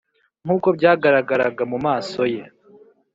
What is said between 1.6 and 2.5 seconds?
mu maso ye,